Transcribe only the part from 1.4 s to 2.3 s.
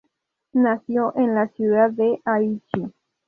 ciudad de